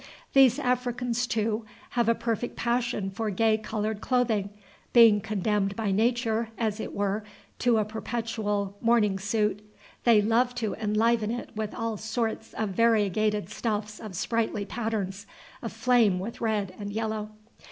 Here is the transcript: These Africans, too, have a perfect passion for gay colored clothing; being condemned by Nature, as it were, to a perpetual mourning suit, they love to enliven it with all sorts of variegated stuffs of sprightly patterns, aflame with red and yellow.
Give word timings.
These 0.33 0.57
Africans, 0.57 1.27
too, 1.27 1.63
have 1.91 2.09
a 2.09 2.15
perfect 2.15 2.55
passion 2.55 3.11
for 3.11 3.29
gay 3.29 3.55
colored 3.59 4.01
clothing; 4.01 4.49
being 4.93 5.21
condemned 5.21 5.75
by 5.75 5.91
Nature, 5.91 6.49
as 6.57 6.79
it 6.79 6.95
were, 6.95 7.23
to 7.59 7.77
a 7.77 7.85
perpetual 7.85 8.75
mourning 8.81 9.19
suit, 9.19 9.61
they 10.03 10.19
love 10.19 10.55
to 10.55 10.73
enliven 10.73 11.29
it 11.29 11.51
with 11.55 11.75
all 11.75 11.97
sorts 11.97 12.53
of 12.55 12.69
variegated 12.69 13.49
stuffs 13.51 13.99
of 13.99 14.15
sprightly 14.15 14.65
patterns, 14.65 15.27
aflame 15.61 16.17
with 16.19 16.41
red 16.41 16.73
and 16.79 16.91
yellow. 16.91 17.29